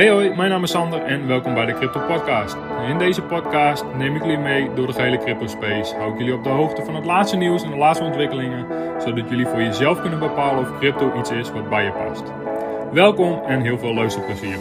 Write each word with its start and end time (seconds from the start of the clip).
Hey 0.00 0.10
hoi, 0.10 0.34
mijn 0.34 0.50
naam 0.50 0.62
is 0.62 0.70
Sander 0.70 1.02
en 1.02 1.26
welkom 1.26 1.54
bij 1.54 1.66
de 1.66 1.72
Crypto 1.72 2.00
Podcast. 2.06 2.56
In 2.88 2.98
deze 2.98 3.22
podcast 3.22 3.84
neem 3.96 4.16
ik 4.16 4.22
jullie 4.22 4.38
mee 4.38 4.74
door 4.74 4.86
de 4.86 4.92
gehele 4.92 5.18
crypto 5.18 5.46
space. 5.46 5.94
Hou 5.94 6.12
ik 6.12 6.18
jullie 6.18 6.34
op 6.34 6.44
de 6.44 6.48
hoogte 6.48 6.84
van 6.84 6.94
het 6.94 7.04
laatste 7.04 7.36
nieuws 7.36 7.62
en 7.62 7.70
de 7.70 7.76
laatste 7.76 8.04
ontwikkelingen, 8.04 8.66
zodat 9.00 9.28
jullie 9.28 9.46
voor 9.46 9.62
jezelf 9.62 10.00
kunnen 10.00 10.18
bepalen 10.18 10.60
of 10.60 10.78
crypto 10.78 11.18
iets 11.18 11.30
is 11.30 11.50
wat 11.50 11.68
bij 11.68 11.84
je 11.84 11.92
past. 11.92 12.22
Welkom 12.92 13.42
en 13.44 13.60
heel 13.60 13.78
veel 13.78 13.94
luisterplezier. 13.94 14.56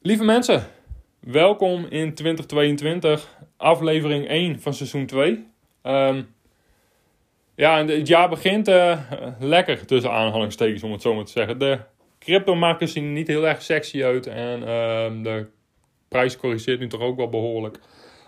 Lieve 0.00 0.24
mensen, 0.24 0.66
welkom 1.20 1.86
in 1.88 2.14
2022, 2.14 3.28
aflevering 3.56 4.28
1 4.28 4.60
van 4.60 4.74
seizoen 4.74 5.06
2. 5.06 5.46
Um, 5.82 6.34
ja, 7.54 7.84
het 7.84 8.08
jaar 8.08 8.28
begint 8.28 8.68
uh, 8.68 8.98
lekker 9.38 9.86
tussen 9.86 10.12
aanhalingstekens, 10.12 10.82
om 10.82 10.92
het 10.92 11.02
zo 11.02 11.14
maar 11.14 11.24
te 11.24 11.32
zeggen. 11.32 11.58
Crypto-markten 12.28 12.88
zien 12.88 13.12
niet 13.12 13.26
heel 13.26 13.48
erg 13.48 13.62
sexy 13.62 14.04
uit 14.04 14.26
en 14.26 14.60
uh, 14.60 15.22
de 15.22 15.46
prijs 16.08 16.36
corrigeert 16.36 16.80
nu 16.80 16.86
toch 16.86 17.00
ook 17.00 17.16
wel 17.16 17.28
behoorlijk. 17.28 17.78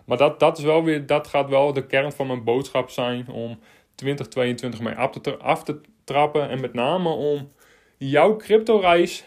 Maar 0.06 0.16
dat, 0.16 0.40
dat, 0.40 0.58
is 0.58 0.64
wel 0.64 0.84
weer, 0.84 1.06
dat 1.06 1.26
gaat 1.26 1.48
wel 1.48 1.72
de 1.72 1.86
kern 1.86 2.12
van 2.12 2.26
mijn 2.26 2.44
boodschap 2.44 2.90
zijn 2.90 3.28
om 3.28 3.58
2022 3.94 4.80
mee 4.80 4.94
af 4.94 5.10
te, 5.10 5.36
af 5.36 5.64
te 5.64 5.80
trappen. 6.04 6.48
En 6.48 6.60
met 6.60 6.74
name 6.74 7.08
om 7.08 7.52
jouw 7.96 8.36
crypto-reis 8.36 9.24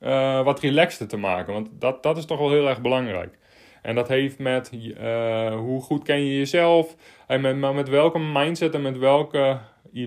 uh, 0.00 0.44
wat 0.44 0.60
relaxter 0.60 1.08
te 1.08 1.16
maken. 1.16 1.52
Want 1.52 1.68
dat, 1.72 2.02
dat 2.02 2.16
is 2.16 2.24
toch 2.24 2.38
wel 2.38 2.50
heel 2.50 2.68
erg 2.68 2.80
belangrijk. 2.80 3.38
En 3.82 3.94
dat 3.94 4.08
heeft 4.08 4.38
met 4.38 4.70
uh, 4.72 5.54
hoe 5.54 5.82
goed 5.82 6.04
ken 6.04 6.24
je 6.24 6.38
jezelf. 6.38 6.96
En 7.26 7.40
met, 7.40 7.74
met 7.74 7.88
welke 7.88 8.18
mindset 8.18 8.74
en 8.74 8.82
met 8.82 8.98
welke, 8.98 9.58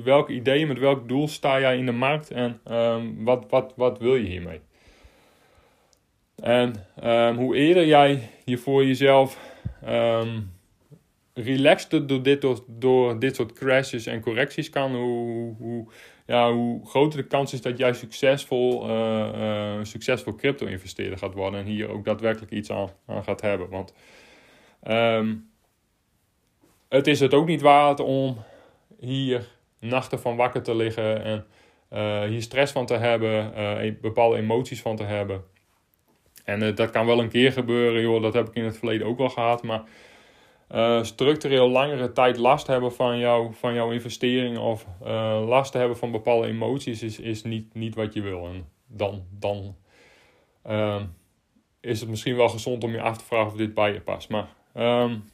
welke 0.04 0.34
ideeën, 0.34 0.68
met 0.68 0.80
welk 0.80 1.08
doel 1.08 1.28
sta 1.28 1.60
jij 1.60 1.78
in 1.78 1.86
de 1.86 1.92
markt. 1.92 2.32
En 2.32 2.60
um, 2.72 3.24
wat, 3.24 3.46
wat, 3.50 3.74
wat 3.76 4.00
wil 4.00 4.16
je 4.16 4.28
hiermee? 4.28 4.62
En 6.36 6.74
um, 7.04 7.36
hoe 7.36 7.56
eerder 7.56 7.86
jij 7.86 8.30
je 8.46 8.58
voor 8.58 8.86
jezelf 8.86 9.40
um, 9.88 10.52
relaxed 11.34 12.10
door 12.10 12.24
dit, 12.24 12.46
door, 12.68 13.20
dit 13.20 13.36
soort 13.36 13.54
crashes 13.54 14.06
en 14.06 14.22
correcties 14.22 14.70
kan, 14.70 14.96
hoe, 14.96 15.56
hoe, 15.58 15.88
ja, 16.26 16.52
hoe 16.52 16.86
groter 16.88 17.22
de 17.22 17.28
kans 17.28 17.54
is 17.54 17.62
dat 17.62 17.78
jij 17.78 17.94
succesvol, 17.94 18.90
uh, 18.90 19.30
uh, 19.36 19.84
succesvol 19.84 20.36
crypto-investeerder 20.36 21.18
gaat 21.18 21.34
worden 21.34 21.60
en 21.60 21.66
hier 21.66 21.90
ook 21.90 22.06
daadwerkelijk 22.06 22.52
iets 22.52 22.72
aan, 22.72 22.90
aan 23.06 23.24
gaat 23.24 23.42
hebben. 23.42 23.70
Want 23.70 23.94
het 26.90 27.08
is 27.08 27.20
het 27.20 27.34
ook 27.34 27.48
niet 27.48 27.62
waard 27.62 28.00
om 28.00 28.38
hier 29.00 29.56
nachten 29.80 30.20
van 30.20 30.36
wakker 30.36 30.64
te 30.64 30.76
liggen 30.76 31.24
en 31.24 31.46
uh, 31.94 32.22
hier 32.22 32.42
stress 32.42 32.72
van 32.72 32.86
te 32.86 32.94
hebben, 32.94 33.52
bepaalde 34.02 34.38
emoties 34.38 34.82
van 34.82 34.96
te 34.96 35.04
hebben. 35.04 35.44
En 36.44 36.76
dat 36.76 36.90
kan 36.90 37.06
wel 37.06 37.20
een 37.20 37.30
keer 37.30 37.52
gebeuren, 37.52 38.02
joh, 38.02 38.22
dat 38.22 38.34
heb 38.34 38.48
ik 38.48 38.56
in 38.56 38.64
het 38.64 38.78
verleden 38.78 39.08
ook 39.08 39.18
wel 39.18 39.30
gehad, 39.30 39.64
maar 39.64 39.84
uh, 40.72 41.04
structureel 41.04 41.70
langere 41.70 42.12
tijd 42.12 42.38
last 42.38 42.68
hebben 42.68 42.94
van, 42.94 43.18
jou, 43.18 43.54
van 43.54 43.74
jouw 43.74 43.92
investering 43.92 44.58
of 44.58 44.86
uh, 45.04 45.44
last 45.48 45.74
hebben 45.74 45.98
van 45.98 46.12
bepaalde 46.12 46.48
emoties 46.48 47.04
is, 47.04 47.20
is 47.20 47.44
niet, 47.44 47.74
niet 47.74 47.96
wat 47.96 48.14
je 48.14 48.22
wil. 48.22 48.48
En 48.48 48.70
dan, 48.88 49.26
dan 49.30 49.76
uh, 50.70 51.02
is 51.82 52.00
het 52.00 52.10
misschien 52.10 52.36
wel 52.36 52.50
gezond 52.50 52.84
om 52.84 52.92
je 52.92 53.02
af 53.02 53.18
te 53.18 53.26
vragen 53.26 53.48
of 53.48 53.58
dit 53.58 53.74
bij 53.74 53.94
je 53.94 54.02
past. 54.02 54.30
Maar 54.30 54.48
um, 54.76 55.30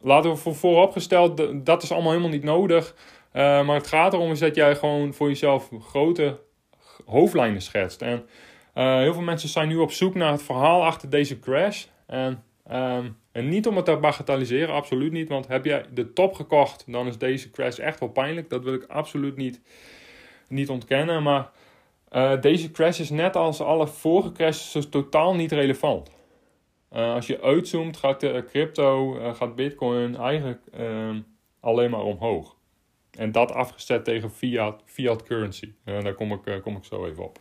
laten 0.00 0.30
we 0.30 0.36
voor, 0.36 0.54
vooropgesteld, 0.54 1.66
dat 1.66 1.82
is 1.82 1.92
allemaal 1.92 2.10
helemaal 2.10 2.32
niet 2.32 2.44
nodig. 2.44 2.94
Uh, 3.32 3.66
maar 3.66 3.76
het 3.76 3.86
gaat 3.86 4.12
erom 4.12 4.30
is 4.30 4.38
dat 4.38 4.54
jij 4.54 4.76
gewoon 4.76 5.14
voor 5.14 5.28
jezelf 5.28 5.70
grote 5.80 6.40
hoofdlijnen 7.06 7.62
schetst. 7.62 8.02
En 8.02 8.28
heel 8.74 9.12
veel 9.12 9.22
mensen 9.22 9.48
zijn 9.48 9.68
nu 9.68 9.76
op 9.76 9.92
zoek 9.92 10.14
naar 10.14 10.32
het 10.32 10.42
verhaal 10.42 10.84
achter 10.84 11.10
deze 11.10 11.38
crash. 11.38 11.84
En 12.06 12.44
um, 12.72 13.16
en 13.32 13.48
niet 13.48 13.66
om 13.66 13.76
het 13.76 13.84
te 13.84 13.96
bagatelliseren, 13.96 14.74
absoluut 14.74 15.12
niet. 15.12 15.28
Want 15.28 15.46
heb 15.46 15.64
jij 15.64 15.84
de 15.92 16.12
top 16.12 16.34
gekocht, 16.34 16.84
dan 16.86 17.06
is 17.06 17.18
deze 17.18 17.50
crash 17.50 17.78
echt 17.78 18.00
wel 18.00 18.08
pijnlijk. 18.08 18.50
Dat 18.50 18.64
wil 18.64 18.74
ik 18.74 18.84
absoluut 18.84 19.36
niet, 19.36 19.60
niet 20.48 20.68
ontkennen. 20.68 21.22
Maar 21.22 21.50
uh, 22.12 22.40
deze 22.40 22.70
crash 22.70 23.00
is 23.00 23.10
net 23.10 23.36
als 23.36 23.60
alle 23.60 23.86
vorige 23.86 24.32
crashes 24.32 24.72
dus 24.72 24.88
totaal 24.88 25.34
niet 25.34 25.52
relevant. 25.52 26.10
Als 26.90 27.26
je 27.26 27.40
uitzoomt, 27.40 27.96
gaat 27.96 28.20
de 28.20 28.44
crypto, 28.48 29.12
gaat 29.34 29.54
bitcoin 29.54 30.16
eigenlijk 30.16 30.62
ehm, 30.72 31.20
alleen 31.60 31.90
maar 31.90 32.02
omhoog. 32.02 32.56
En 33.20 33.32
dat 33.32 33.52
afgezet 33.52 34.04
tegen 34.04 34.30
fiat, 34.30 34.82
fiat 34.84 35.22
currency. 35.22 35.72
daar 35.84 36.14
kom 36.14 36.32
ik, 36.32 36.60
kom 36.62 36.76
ik 36.76 36.84
zo 36.84 37.06
even 37.06 37.24
op. 37.24 37.38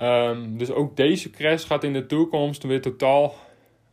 Um, 0.00 0.58
dus 0.58 0.70
ook 0.70 0.96
deze 0.96 1.30
crash 1.30 1.66
gaat 1.66 1.84
in 1.84 1.92
de 1.92 2.06
toekomst 2.06 2.62
weer 2.62 2.80
totaal 2.80 3.34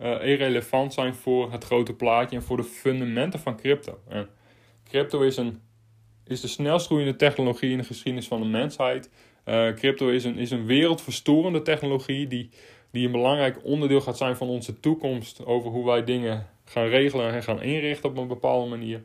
uh, 0.01 0.25
irrelevant 0.27 0.94
zijn 0.94 1.16
voor 1.16 1.51
het 1.51 1.63
grote 1.63 1.94
plaatje 1.94 2.35
en 2.35 2.44
voor 2.44 2.57
de 2.57 2.63
fundamenten 2.63 3.39
van 3.39 3.57
crypto. 3.57 3.99
En 4.07 4.29
crypto 4.89 5.21
is, 5.21 5.38
een, 5.38 5.61
is 6.27 6.41
de 6.41 6.47
snelst 6.47 6.85
groeiende 6.85 7.15
technologie 7.15 7.71
in 7.71 7.77
de 7.77 7.83
geschiedenis 7.83 8.27
van 8.27 8.41
de 8.41 8.47
mensheid. 8.47 9.09
Uh, 9.45 9.73
crypto 9.73 10.09
is 10.09 10.23
een, 10.23 10.38
is 10.38 10.51
een 10.51 10.65
wereldverstorende 10.65 11.61
technologie 11.61 12.27
die, 12.27 12.50
die 12.91 13.05
een 13.05 13.11
belangrijk 13.11 13.63
onderdeel 13.63 14.01
gaat 14.01 14.17
zijn 14.17 14.35
van 14.35 14.47
onze 14.47 14.79
toekomst 14.79 15.45
over 15.45 15.69
hoe 15.69 15.85
wij 15.85 16.03
dingen 16.03 16.47
gaan 16.65 16.88
regelen 16.88 17.31
en 17.31 17.44
gaan 17.44 17.61
inrichten 17.61 18.09
op 18.09 18.17
een 18.17 18.27
bepaalde 18.27 18.69
manier. 18.69 19.03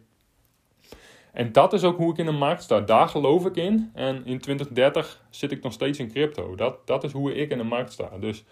En 1.32 1.52
dat 1.52 1.72
is 1.72 1.84
ook 1.84 1.96
hoe 1.96 2.12
ik 2.12 2.18
in 2.18 2.26
de 2.26 2.32
markt 2.32 2.62
sta. 2.62 2.80
Daar 2.80 3.08
geloof 3.08 3.46
ik 3.46 3.56
in. 3.56 3.90
En 3.94 4.16
in 4.16 4.38
2030 4.38 5.22
zit 5.30 5.52
ik 5.52 5.62
nog 5.62 5.72
steeds 5.72 5.98
in 5.98 6.10
crypto. 6.10 6.54
Dat, 6.54 6.86
dat 6.86 7.04
is 7.04 7.12
hoe 7.12 7.34
ik 7.34 7.50
in 7.50 7.58
de 7.58 7.64
markt 7.64 7.92
sta. 7.92 8.10
Dus 8.20 8.44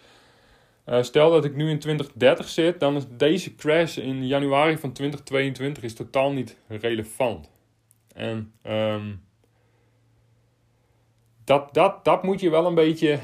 uh, 0.87 1.03
stel 1.03 1.31
dat 1.31 1.44
ik 1.44 1.54
nu 1.54 1.70
in 1.70 1.78
2030 1.78 2.48
zit, 2.48 2.81
dan 2.81 2.97
is 2.97 3.04
deze 3.10 3.54
crash 3.54 3.97
in 3.97 4.26
januari 4.26 4.78
van 4.78 4.92
2022 4.92 5.82
is 5.82 5.94
totaal 5.94 6.32
niet 6.32 6.56
relevant. 6.69 7.50
En 8.14 8.53
um, 8.66 9.25
dat, 11.44 11.75
dat, 11.75 12.04
dat 12.04 12.22
moet 12.22 12.41
je 12.41 12.50
wel 12.50 12.66
een 12.66 12.75
beetje 12.75 13.19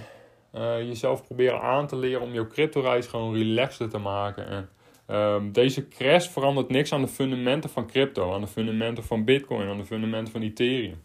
uh, 0.55 0.79
jezelf 0.79 1.25
proberen 1.25 1.61
aan 1.61 1.87
te 1.87 1.97
leren 1.97 2.23
om 2.23 2.33
jouw 2.33 2.47
crypto-reis 2.47 3.07
gewoon 3.07 3.35
relaxter 3.35 3.89
te 3.89 3.99
maken. 3.99 4.47
En 4.47 4.69
um, 5.07 5.53
deze 5.53 5.89
crash 5.89 6.29
verandert 6.29 6.69
niks 6.69 6.93
aan 6.93 7.01
de 7.01 7.09
fundamenten 7.09 7.71
van 7.71 7.87
crypto, 7.87 8.33
aan 8.33 8.41
de 8.41 8.47
fundamenten 8.47 9.05
van 9.05 9.25
Bitcoin, 9.25 9.69
aan 9.69 9.77
de 9.77 9.85
fundamenten 9.85 10.33
van 10.33 10.43
Ethereum. 10.43 11.01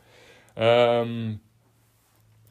Um, 0.57 1.41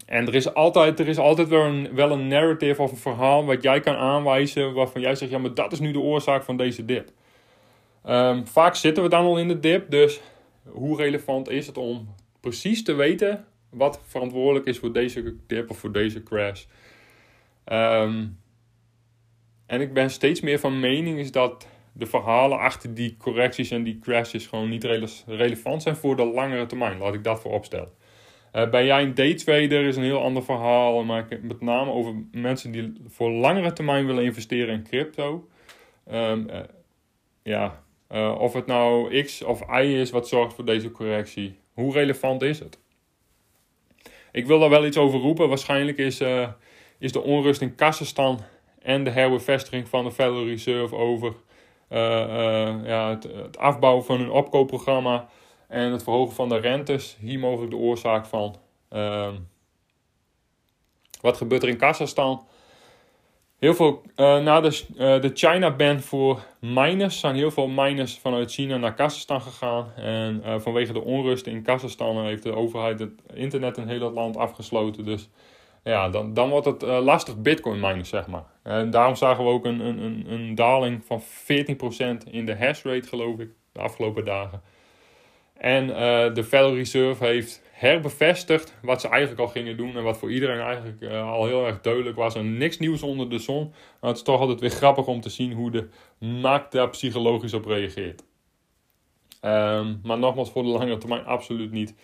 en 0.07 0.27
er 0.27 0.34
is 0.34 0.55
altijd, 0.55 1.01
er 1.01 1.09
is 1.09 1.19
altijd 1.19 1.49
wel, 1.49 1.65
een, 1.65 1.95
wel 1.95 2.11
een 2.11 2.29
narrative 2.29 2.83
of 2.83 2.91
een 2.91 2.97
verhaal 2.97 3.45
wat 3.45 3.62
jij 3.62 3.81
kan 3.81 3.97
aanwijzen 3.97 4.75
waarvan 4.75 5.01
jij 5.01 5.15
zegt, 5.15 5.31
ja, 5.31 5.39
maar 5.39 5.55
dat 5.55 5.73
is 5.73 5.81
nu 5.81 5.93
de 5.93 6.01
oorzaak 6.01 6.43
van 6.43 6.57
deze 6.57 6.84
dip. 6.84 7.11
Um, 8.09 8.47
vaak 8.47 8.75
zitten 8.75 9.03
we 9.03 9.09
dan 9.09 9.25
al 9.25 9.39
in 9.39 9.49
de 9.49 9.61
dip, 9.61 9.91
dus 9.91 10.21
hoe 10.65 10.97
relevant 10.97 11.49
is 11.49 11.67
het 11.67 11.78
om 11.78 12.15
precies 12.41 12.83
te 12.83 12.95
weten 12.95 13.45
wat 13.71 14.01
verantwoordelijk 14.07 14.67
is 14.67 14.78
voor 14.78 14.93
deze 14.93 15.37
dip 15.47 15.71
of 15.71 15.78
voor 15.78 15.93
deze 15.93 16.23
crash? 16.23 16.65
Um, 17.73 18.39
en 19.66 19.81
ik 19.81 19.93
ben 19.93 20.10
steeds 20.10 20.41
meer 20.41 20.59
van 20.59 20.81
mening 20.81 21.19
is 21.19 21.32
dat 21.32 21.66
de 21.93 22.06
verhalen 22.06 22.59
achter 22.59 22.94
die 22.94 23.16
correcties 23.16 23.71
en 23.71 23.82
die 23.82 23.99
crashes 23.99 24.47
gewoon 24.47 24.69
niet 24.69 24.84
relevant 25.27 25.82
zijn 25.82 25.97
voor 25.97 26.16
de 26.16 26.25
langere 26.25 26.66
termijn. 26.66 26.99
Laat 26.99 27.15
ik 27.15 27.25
dat 27.25 27.41
voor 27.41 27.53
opstellen. 27.53 27.91
Uh, 28.53 28.71
jij 28.71 29.03
een 29.03 29.15
daytrader 29.15 29.84
is 29.84 29.97
een 29.97 30.03
heel 30.03 30.22
ander 30.22 30.43
verhaal. 30.43 31.04
Maar 31.04 31.27
met 31.43 31.60
name 31.60 31.91
over 31.91 32.15
mensen 32.32 32.71
die 32.71 32.93
voor 33.06 33.31
langere 33.31 33.72
termijn 33.72 34.06
willen 34.06 34.25
investeren 34.25 34.75
in 34.75 34.82
crypto. 34.82 35.49
Um, 36.12 36.48
uh, 36.50 36.60
ja, 37.43 37.83
uh, 38.12 38.37
of 38.38 38.53
het 38.53 38.66
nou 38.66 39.22
X 39.22 39.42
of 39.42 39.60
Y 39.60 39.83
is 39.83 40.10
wat 40.10 40.28
zorgt 40.28 40.54
voor 40.54 40.65
deze 40.65 40.91
correctie. 40.91 41.59
Hoe 41.72 41.92
relevant 41.92 42.42
is 42.42 42.59
het? 42.59 42.78
Ik 44.33 44.47
wil 44.47 44.59
daar 44.59 44.71
wel 44.71 44.86
iets 44.86 44.97
over 44.97 45.21
roepen. 45.21 45.48
Waarschijnlijk 45.48 45.98
is, 45.98 46.21
is 46.98 47.12
de 47.12 47.22
onrust 47.22 47.60
in 47.60 47.74
Kazachstan 47.74 48.41
en 48.86 49.04
de 49.04 49.10
herbevestiging 49.10 49.88
van 49.88 50.04
de 50.04 50.12
Federal 50.12 50.44
Reserve 50.44 50.94
over 50.94 51.34
ja, 52.84 53.09
het, 53.09 53.22
het 53.22 53.59
afbouwen 53.59 54.04
van 54.04 54.18
hun 54.18 54.30
opkoopprogramma 54.30 55.28
en 55.68 55.92
het 55.92 56.03
verhogen 56.03 56.34
van 56.34 56.48
de 56.48 56.56
rentes, 56.56 57.16
hier 57.21 57.38
mogelijk 57.38 57.71
de 57.71 57.77
oorzaak 57.77 58.27
van. 58.27 58.56
Uh, 58.92 59.28
wat 61.21 61.36
gebeurt 61.36 61.62
er 61.62 61.68
in 61.68 61.77
Kazachstan? 61.77 62.47
Heel 63.59 63.74
veel, 63.74 64.03
uh, 64.16 64.42
na 64.42 64.60
de, 64.60 64.84
de 64.97 65.30
China-ban 65.34 66.00
voor 66.00 66.42
miners 66.60 67.21
zijn 67.21 67.34
heel 67.34 67.50
veel 67.50 67.68
miners 67.68 68.18
vanuit 68.18 68.53
China 68.53 68.77
naar 68.77 68.94
Kazachstan 68.94 69.42
gegaan. 69.42 69.92
En 69.94 70.60
vanwege 70.62 70.92
de 70.92 71.03
onrust 71.03 71.47
in 71.47 71.62
Kazachstan 71.62 72.24
heeft 72.24 72.42
de 72.42 72.54
overheid 72.54 72.98
het 72.98 73.12
internet 73.34 73.77
in 73.77 73.88
heel 73.88 74.04
het 74.04 74.15
land 74.15 74.36
afgesloten. 74.36 75.04
Dus 75.04 75.28
ja, 75.86 76.09
dan, 76.09 76.34
dan 76.34 76.48
wordt 76.48 76.66
het 76.66 76.83
lastig 76.83 77.36
bitcoin 77.36 77.80
miners, 77.80 78.09
zeg 78.09 78.27
maar. 78.27 78.44
En 78.62 78.91
daarom 78.91 79.15
zagen 79.15 79.44
we 79.44 79.50
ook 79.50 79.65
een, 79.65 79.80
een, 79.80 80.24
een, 80.28 80.54
daling 80.54 81.04
van 81.04 81.22
14% 81.22 81.24
in 82.30 82.47
de 82.47 82.56
hash 82.56 82.83
rate, 82.83 83.09
geloof 83.09 83.38
ik, 83.38 83.50
de 83.72 83.80
afgelopen 83.80 84.24
dagen. 84.24 84.62
En 85.54 85.88
uh, 85.88 86.34
de 86.34 86.44
Federal 86.44 86.74
Reserve 86.74 87.24
heeft 87.24 87.62
herbevestigt 87.72 88.74
wat 88.83 89.00
ze 89.00 89.09
eigenlijk 89.09 89.41
al 89.41 89.48
gingen 89.48 89.77
doen. 89.77 89.97
En 89.97 90.03
wat 90.03 90.18
voor 90.18 90.30
iedereen 90.30 90.60
eigenlijk 90.60 91.12
al 91.12 91.47
heel 91.47 91.66
erg 91.66 91.80
duidelijk 91.80 92.16
was. 92.16 92.34
En 92.34 92.59
niks 92.59 92.78
nieuws 92.78 93.03
onder 93.03 93.30
de 93.30 93.38
zon. 93.38 93.72
Maar 94.00 94.10
het 94.10 94.18
is 94.18 94.24
toch 94.24 94.41
altijd 94.41 94.60
weer 94.60 94.71
grappig 94.71 95.06
om 95.06 95.21
te 95.21 95.30
zien 95.30 95.53
hoe 95.53 95.71
de 95.71 95.88
markt 96.18 96.72
daar 96.72 96.91
psychologisch 96.91 97.54
op 97.54 97.66
reageert. 97.66 98.24
Um, 99.42 100.00
maar 100.03 100.18
nogmaals, 100.18 100.50
voor 100.50 100.62
de 100.62 100.68
lange 100.68 100.97
termijn 100.97 101.24
absoluut 101.24 101.72
niet 101.72 101.94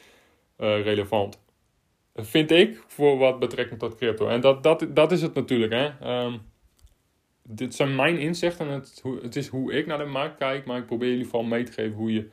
relevant. 0.56 1.41
Vind 2.14 2.50
ik, 2.50 2.82
voor 2.86 3.18
wat 3.18 3.38
betrekking 3.38 3.78
tot 3.78 3.96
crypto. 3.96 4.28
En 4.28 4.40
dat, 4.40 4.62
dat, 4.62 4.86
dat 4.88 5.12
is 5.12 5.22
het 5.22 5.34
natuurlijk. 5.34 5.72
Hè. 5.72 6.22
Um, 6.24 6.40
dit 7.42 7.74
zijn 7.74 7.94
mijn 7.94 8.18
inzichten. 8.18 8.68
Het, 8.68 9.02
het 9.22 9.36
is 9.36 9.48
hoe 9.48 9.72
ik 9.72 9.86
naar 9.86 9.98
de 9.98 10.04
markt 10.04 10.38
kijk. 10.38 10.66
Maar 10.66 10.78
ik 10.78 10.86
probeer 10.86 11.08
jullie 11.08 11.26
vooral 11.26 11.48
mee 11.48 11.64
te 11.64 11.72
geven 11.72 11.96
hoe 11.96 12.12
je 12.12 12.28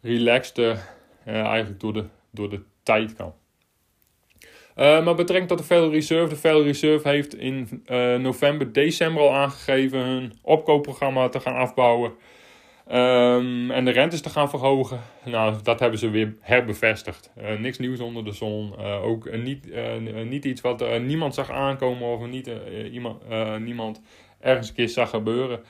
relaxter 0.00 0.70
uh, 1.26 1.34
eigenlijk 1.44 1.80
door 1.80 1.92
de, 1.92 2.04
door 2.30 2.50
de 2.50 2.62
tijd 2.82 3.14
kan. 3.14 3.34
Uh, 4.76 5.04
maar 5.04 5.14
betrekking 5.14 5.48
tot 5.48 5.58
de 5.58 5.64
Federal 5.64 5.90
Reserve. 5.90 6.28
De 6.28 6.36
Federal 6.36 6.64
Reserve 6.64 7.08
heeft 7.08 7.34
in 7.34 7.84
uh, 7.86 8.16
november, 8.16 8.72
december 8.72 9.22
al 9.22 9.34
aangegeven 9.34 9.98
hun 9.98 10.32
opkoopprogramma 10.42 11.28
te 11.28 11.40
gaan 11.40 11.54
afbouwen. 11.54 12.12
Um, 12.92 13.70
en 13.70 13.84
de 13.84 13.90
rentes 13.90 14.20
te 14.20 14.30
gaan 14.30 14.50
verhogen. 14.50 15.00
Nou, 15.24 15.54
dat 15.62 15.80
hebben 15.80 15.98
ze 15.98 16.10
weer 16.10 16.34
herbevestigd. 16.40 17.30
Uh, 17.38 17.58
niks 17.58 17.78
nieuws 17.78 18.00
onder 18.00 18.24
de 18.24 18.32
zon. 18.32 18.74
Uh, 18.78 19.04
ook 19.04 19.36
niet, 19.36 19.68
niet 20.24 20.44
iets 20.44 20.60
wat 20.60 21.00
niemand 21.00 21.34
zag 21.34 21.50
aankomen 21.50 22.08
of 22.08 22.26
niet, 22.26 22.50
iemand, 22.92 23.22
niemand 23.60 24.02
ergens 24.40 24.68
een 24.68 24.74
keer 24.74 24.88
zag 24.88 25.10
gebeuren. 25.10 25.60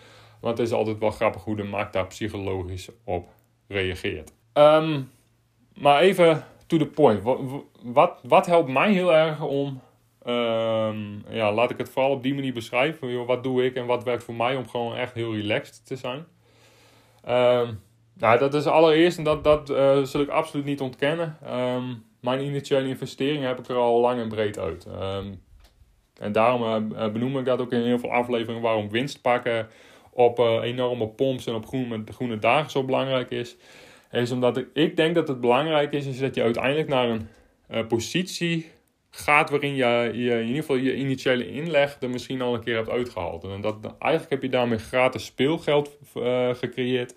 Want 0.41 0.59
het 0.59 0.67
is 0.67 0.73
altijd 0.73 0.99
wel 0.99 1.11
grappig 1.11 1.45
hoe 1.45 1.57
de 1.57 1.65
markt 1.65 1.93
daar 1.93 2.07
psychologisch 2.07 2.89
op 3.05 3.29
reageert. 3.69 4.33
Um, 4.55 5.11
maar 5.75 6.01
even 6.01 6.45
to 6.67 6.77
the 6.77 6.87
point. 6.87 7.23
Wat, 7.83 8.21
wat, 8.23 8.47
helpt 8.47 8.71
mij 8.71 8.93
heel 8.93 9.15
erg 9.15 9.43
om. 9.43 9.81
Um, 10.27 11.25
ja, 11.29 11.53
laat 11.53 11.71
ik 11.71 11.79
het 11.79 11.89
vooral 11.89 12.11
op 12.11 12.23
die 12.23 12.35
manier 12.35 12.53
beschrijven. 12.53 13.27
Wat 13.27 13.43
doe 13.43 13.65
ik 13.65 13.75
en 13.75 13.87
wat 13.87 14.05
werkt 14.05 14.25
voor 14.25 14.35
mij 14.35 14.57
om 14.57 14.69
gewoon 14.69 14.95
echt 14.95 15.15
heel 15.15 15.35
relaxed 15.35 15.87
te 15.87 15.97
zijn. 15.97 16.25
Um, 17.29 17.81
dat 18.19 18.55
is 18.55 18.67
allereerst, 18.67 19.19
en 19.19 19.25
dat, 19.25 19.45
dat 19.45 19.71
uh, 19.71 20.03
zul 20.03 20.21
ik 20.21 20.29
absoluut 20.29 20.65
niet 20.65 20.81
ontkennen. 20.81 21.37
Um, 21.53 22.05
mijn 22.21 22.41
initiële 22.41 22.89
investeringen 22.89 23.49
heb 23.49 23.59
ik 23.59 23.69
er 23.69 23.77
al 23.77 24.01
lang 24.01 24.21
en 24.21 24.29
breed 24.29 24.59
uit. 24.59 24.87
Um, 24.87 25.43
en 26.21 26.33
daarom 26.33 26.93
uh, 26.93 27.13
benoem 27.13 27.39
ik 27.39 27.45
dat 27.45 27.61
ook 27.61 27.73
in 27.73 27.83
heel 27.83 27.99
veel 27.99 28.13
afleveringen 28.13 28.63
waarom 28.63 28.91
winst 28.91 29.23
pakken 29.23 29.69
op 30.11 30.39
enorme 30.63 31.09
pomps 31.09 31.47
en 31.47 31.55
op 31.55 31.67
groene, 31.67 32.03
groene 32.15 32.39
dagen 32.39 32.71
zo 32.71 32.85
belangrijk 32.85 33.31
is. 33.31 33.57
Is 34.11 34.31
omdat 34.31 34.57
ik, 34.57 34.69
ik 34.73 34.97
denk 34.97 35.15
dat 35.15 35.29
het 35.29 35.41
belangrijk 35.41 35.93
is, 35.93 36.07
is 36.07 36.19
dat 36.19 36.35
je 36.35 36.43
uiteindelijk 36.43 36.89
naar 36.89 37.19
een 37.69 37.87
positie 37.87 38.71
gaat 39.19 39.51
waarin 39.51 39.75
je, 39.75 40.11
je 40.15 40.31
in 40.31 40.47
ieder 40.47 40.61
geval 40.61 40.77
je 40.77 40.97
initiële 40.97 41.51
inleg 41.51 41.97
er 42.01 42.11
misschien 42.11 42.43
al 42.43 42.55
een 42.55 42.65
keer 42.65 42.77
hebt 42.77 42.91
uitgehaald. 42.91 43.45
En 43.45 43.61
dat, 43.61 43.77
eigenlijk 43.99 44.31
heb 44.31 44.43
je 44.43 44.49
daarmee 44.49 44.79
gratis 44.79 45.25
speelgeld 45.25 45.99
uh, 46.17 46.55
gecreëerd. 46.55 47.15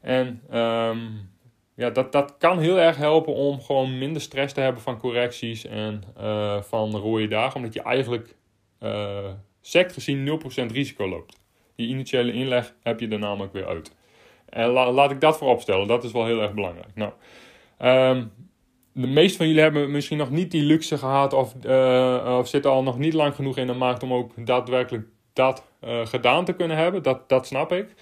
En 0.00 0.42
um, 0.52 1.30
ja, 1.74 1.90
dat, 1.90 2.12
dat 2.12 2.34
kan 2.38 2.58
heel 2.58 2.78
erg 2.78 2.96
helpen 2.96 3.34
om 3.34 3.60
gewoon 3.60 3.98
minder 3.98 4.22
stress 4.22 4.54
te 4.54 4.60
hebben 4.60 4.82
van 4.82 4.98
correcties 4.98 5.66
en 5.66 6.02
uh, 6.20 6.62
van 6.62 6.96
rode 6.96 7.28
dagen. 7.28 7.56
Omdat 7.56 7.74
je 7.74 7.82
eigenlijk 7.82 8.36
uh, 8.80 9.30
sect 9.60 9.92
gezien 9.92 10.40
0% 10.68 10.72
risico 10.72 11.08
loopt. 11.08 11.40
Je 11.74 11.86
initiële 11.86 12.32
inleg 12.32 12.74
heb 12.82 13.00
je 13.00 13.08
er 13.08 13.18
namelijk 13.18 13.52
weer 13.52 13.66
uit. 13.66 13.94
En 14.48 14.68
la, 14.68 14.90
laat 14.90 15.10
ik 15.10 15.20
dat 15.20 15.38
voorop 15.38 15.60
stellen, 15.60 15.86
dat 15.86 16.04
is 16.04 16.12
wel 16.12 16.26
heel 16.26 16.42
erg 16.42 16.54
belangrijk. 16.54 16.94
Nou, 16.94 17.12
um, 17.78 18.32
de 18.92 19.06
meeste 19.06 19.36
van 19.36 19.46
jullie 19.46 19.62
hebben 19.62 19.90
misschien 19.90 20.18
nog 20.18 20.30
niet 20.30 20.50
die 20.50 20.62
luxe 20.62 20.98
gehad 20.98 21.32
of, 21.32 21.54
uh, 21.66 22.36
of 22.38 22.48
zitten 22.48 22.70
al 22.70 22.82
nog 22.82 22.98
niet 22.98 23.12
lang 23.12 23.34
genoeg 23.34 23.56
in 23.56 23.66
de 23.66 23.72
markt 23.72 24.02
om 24.02 24.12
ook 24.12 24.46
daadwerkelijk 24.46 25.06
dat 25.32 25.64
uh, 25.84 26.06
gedaan 26.06 26.44
te 26.44 26.52
kunnen 26.52 26.76
hebben. 26.76 27.02
Dat, 27.02 27.28
dat 27.28 27.46
snap 27.46 27.72
ik. 27.72 27.94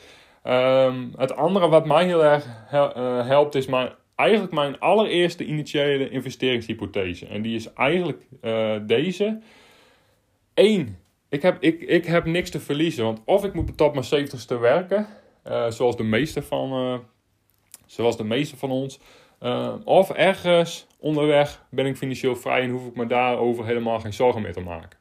Um, 0.45 1.13
het 1.17 1.37
andere 1.37 1.69
wat 1.69 1.87
mij 1.87 2.05
heel 2.05 2.25
erg 2.25 2.47
hel 2.67 2.95
helpt 3.25 3.55
is 3.55 3.67
mijn, 3.67 3.93
eigenlijk 4.15 4.53
mijn 4.53 4.79
allereerste 4.79 5.45
initiële 5.45 6.11
investeringshypothese. 6.11 7.27
En 7.27 7.43
die 7.43 7.57
is 7.57 7.73
eigenlijk 7.73 8.23
deze. 8.87 9.41
Eén, 10.55 10.99
ik 11.29 11.43
heb, 11.43 11.63
ik, 11.63 11.81
ik 11.81 12.07
heb 12.07 12.25
niks 12.25 12.51
te 12.51 12.61
verliezen. 12.61 13.05
Want 13.05 13.21
of 13.25 13.45
ik 13.45 13.55
moet 13.55 13.77
tot 13.77 13.95
mijn 13.95 14.29
70ste 14.29 14.61
werken, 14.61 15.07
zoals 15.69 15.97
de 15.97 16.03
meeste 16.03 16.43
van, 16.43 17.01
zoals 17.87 18.17
de 18.17 18.25
meeste 18.25 18.57
van 18.57 18.71
ons. 18.71 19.01
Uh, 19.43 19.75
of 19.85 20.11
ergens 20.11 20.87
onderweg 20.99 21.65
ben 21.71 21.87
ik 21.87 21.97
financieel 21.97 22.37
vrij 22.37 22.63
en 22.63 22.71
hoef 22.71 22.87
ik 22.87 22.95
me 22.95 23.07
daarover 23.07 23.67
helemaal 23.67 24.01
geen 24.01 24.13
zorgen 24.13 24.43
meer 24.43 24.53
te 24.53 24.61
maken. 24.61 24.99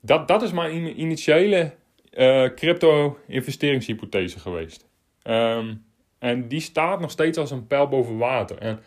Dat, 0.00 0.28
dat 0.28 0.42
is 0.42 0.52
mijn 0.52 1.00
initiële 1.00 1.74
uh, 2.12 2.48
crypto-investeringshypothese 2.54 4.38
geweest. 4.38 4.88
Um, 5.24 5.84
en 6.18 6.48
die 6.48 6.60
staat 6.60 7.00
nog 7.00 7.10
steeds 7.10 7.38
als 7.38 7.50
een 7.50 7.66
pijl 7.66 7.88
boven 7.88 8.18
water. 8.18 8.58
En 8.58 8.80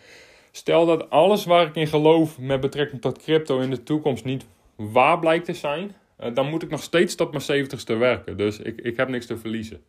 stel 0.51 0.85
dat 0.85 1.09
alles 1.09 1.45
waar 1.45 1.67
ik 1.67 1.75
in 1.75 1.87
geloof 1.87 2.39
met 2.39 2.59
betrekking 2.59 3.01
tot 3.01 3.23
crypto 3.23 3.59
in 3.59 3.69
de 3.69 3.83
toekomst 3.83 4.25
niet 4.25 4.45
waar 4.75 5.19
blijkt 5.19 5.45
te 5.45 5.53
zijn, 5.53 5.95
uh, 6.19 6.33
dan 6.33 6.49
moet 6.49 6.63
ik 6.63 6.69
nog 6.69 6.83
steeds 6.83 7.15
tot 7.15 7.31
mijn 7.31 7.67
70ste 7.67 7.97
werken. 7.97 8.37
Dus 8.37 8.59
ik, 8.59 8.81
ik 8.81 8.97
heb 8.97 9.07
niks 9.07 9.25
te 9.25 9.37
verliezen. 9.37 9.83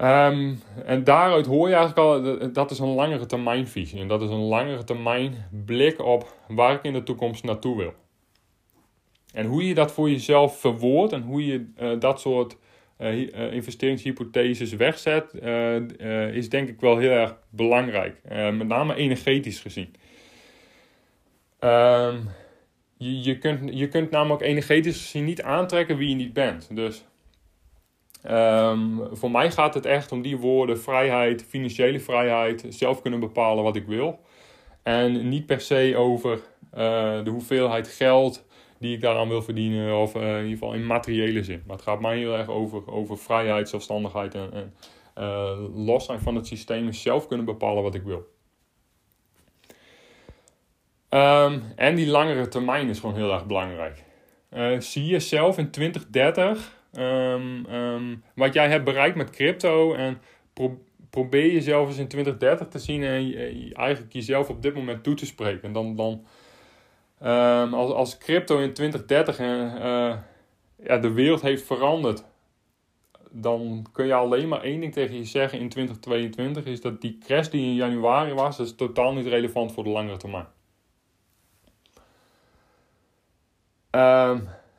Um, 0.00 0.60
en 0.84 1.04
daaruit 1.04 1.46
hoor 1.46 1.68
je 1.68 1.74
eigenlijk 1.74 1.98
al, 1.98 2.52
dat 2.52 2.70
is 2.70 2.78
een 2.78 2.94
langere 2.94 3.26
termijnvisie. 3.26 4.00
En 4.00 4.08
dat 4.08 4.22
is 4.22 4.30
een 4.30 4.36
langere 4.36 4.84
termijn 4.84 5.48
blik 5.64 6.04
op 6.04 6.34
waar 6.48 6.74
ik 6.74 6.82
in 6.82 6.92
de 6.92 7.02
toekomst 7.02 7.44
naartoe 7.44 7.76
wil. 7.76 7.92
En 9.32 9.46
hoe 9.46 9.66
je 9.66 9.74
dat 9.74 9.92
voor 9.92 10.10
jezelf 10.10 10.60
verwoordt 10.60 11.12
en 11.12 11.22
hoe 11.22 11.46
je 11.46 11.70
uh, 11.80 12.00
dat 12.00 12.20
soort 12.20 12.56
uh, 12.98 13.52
investeringshypotheses 13.52 14.72
wegzet, 14.72 15.34
is 16.32 16.48
denk 16.48 16.68
ik 16.68 16.80
wel 16.80 16.98
heel 16.98 17.10
erg 17.10 17.36
belangrijk. 17.50 18.20
met 18.28 18.66
name 18.66 18.94
energetisch 18.94 19.60
gezien. 19.60 19.94
Um, 21.60 22.28
je, 22.96 23.22
je, 23.22 23.38
kunt, 23.38 23.78
je 23.78 23.88
kunt 23.88 24.10
namelijk 24.10 24.42
energetisch 24.42 25.00
gezien 25.00 25.24
niet 25.24 25.42
aantrekken 25.42 25.96
wie 25.96 26.08
je 26.08 26.14
niet 26.14 26.32
bent. 26.32 26.76
Dus 26.76 27.04
Um, 28.26 29.08
voor 29.12 29.30
mij 29.30 29.50
gaat 29.50 29.74
het 29.74 29.86
echt 29.86 30.12
om 30.12 30.22
die 30.22 30.36
woorden: 30.36 30.80
vrijheid, 30.80 31.44
financiële 31.44 32.00
vrijheid, 32.00 32.66
zelf 32.68 33.02
kunnen 33.02 33.20
bepalen 33.20 33.64
wat 33.64 33.76
ik 33.76 33.86
wil. 33.86 34.20
En 34.82 35.28
niet 35.28 35.46
per 35.46 35.60
se 35.60 35.94
over 35.96 36.32
uh, 36.32 36.40
de 37.24 37.30
hoeveelheid 37.30 37.88
geld 37.88 38.46
die 38.78 38.94
ik 38.94 39.00
daaraan 39.00 39.28
wil 39.28 39.42
verdienen, 39.42 39.96
of 39.96 40.14
uh, 40.14 40.22
in 40.22 40.36
ieder 40.36 40.50
geval 40.50 40.72
in 40.72 40.86
materiële 40.86 41.44
zin. 41.44 41.62
Maar 41.66 41.76
het 41.76 41.84
gaat 41.84 42.00
mij 42.00 42.18
heel 42.18 42.36
erg 42.36 42.48
over, 42.48 42.90
over 42.90 43.18
vrijheid, 43.18 43.68
zelfstandigheid 43.68 44.34
en, 44.34 44.74
uh, 45.18 45.58
los 45.74 46.04
zijn 46.04 46.20
van 46.20 46.34
het 46.34 46.46
systeem 46.46 46.86
en 46.86 46.94
zelf 46.94 47.26
kunnen 47.26 47.46
bepalen 47.46 47.82
wat 47.82 47.94
ik 47.94 48.02
wil. 48.02 48.36
Um, 51.10 51.62
en 51.76 51.94
die 51.94 52.06
langere 52.06 52.48
termijn 52.48 52.88
is 52.88 53.00
gewoon 53.00 53.14
heel 53.14 53.32
erg 53.32 53.46
belangrijk. 53.46 54.04
zie 54.78 55.06
jezelf 55.06 55.58
in 55.58 55.70
2030 55.70 56.77
Um, 56.92 57.66
um, 57.66 58.22
wat 58.34 58.54
jij 58.54 58.68
hebt 58.68 58.84
bereikt 58.84 59.16
met 59.16 59.30
crypto 59.30 59.94
en 59.94 60.20
pro 60.52 60.78
probeer 61.10 61.52
jezelf 61.52 61.88
eens 61.88 61.98
in 61.98 62.08
2030 62.08 62.68
te 62.68 62.78
zien 62.78 63.02
en 63.02 63.32
eigenlijk 63.72 64.12
jezelf 64.12 64.48
op 64.48 64.62
dit 64.62 64.74
moment 64.74 65.02
toe 65.02 65.14
te 65.14 65.26
spreken. 65.26 65.72
Dan, 65.72 65.96
dan 65.96 66.24
um, 67.22 67.74
als, 67.74 67.92
als 67.92 68.18
crypto 68.18 68.58
in 68.58 68.72
2030 68.72 69.40
uh, 69.40 69.46
ja, 70.84 70.98
de 70.98 71.12
wereld 71.12 71.40
heeft 71.40 71.66
veranderd, 71.66 72.24
dan 73.30 73.86
kun 73.92 74.06
je 74.06 74.14
alleen 74.14 74.48
maar 74.48 74.62
één 74.62 74.80
ding 74.80 74.92
tegen 74.92 75.16
je 75.16 75.24
zeggen 75.24 75.58
in 75.58 75.68
2022 75.68 76.64
is 76.64 76.80
dat 76.80 77.00
die 77.00 77.18
crash 77.18 77.48
die 77.48 77.64
in 77.64 77.74
januari 77.74 78.32
was, 78.32 78.58
is 78.58 78.74
totaal 78.74 79.12
niet 79.12 79.26
relevant 79.26 79.72
voor 79.72 79.84
de 79.84 79.90
langere 79.90 80.16
termijn. 80.16 80.46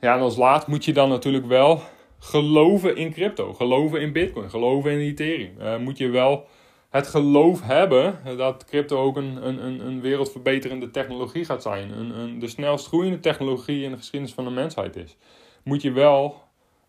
ja, 0.02 0.16
en 0.16 0.20
als 0.20 0.38
laat 0.38 0.68
moet 0.68 0.86
je 0.86 0.94
dan 0.94 1.10
natuurlijk 1.10 1.46
wel 1.46 1.82
geloven 2.20 2.96
in 2.96 3.12
crypto, 3.12 3.54
geloven 3.54 4.02
in 4.02 4.12
Bitcoin, 4.12 4.50
geloven 4.50 4.92
in 4.92 5.00
Ethereum. 5.00 5.54
Uh, 5.60 5.78
moet 5.78 5.98
je 5.98 6.10
wel 6.10 6.48
het 6.90 7.08
geloof 7.08 7.62
hebben 7.62 8.20
dat 8.38 8.66
crypto 8.66 8.98
ook 8.98 9.18
een, 9.18 9.48
een, 9.48 9.86
een 9.86 10.02
wereldverbeterende 10.02 10.92
technologie 10.92 11.46
gaat 11.46 11.62
zijn. 11.62 11.92
Een, 11.92 12.20
een, 12.20 12.40
de 12.40 12.48
snelst 12.48 12.88
groeiende 12.88 13.20
technologie 13.20 13.84
in 13.84 13.92
de 13.92 13.98
geschiedenis 13.98 14.34
van 14.34 14.44
de 14.44 14.50
mensheid 14.50 14.96
is. 14.96 15.18
Moet 15.64 15.82
je 15.82 15.92
wel 15.92 16.42